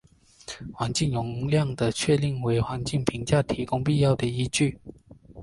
[0.73, 4.79] 环境容量的确定为环境评价提供必要的依据。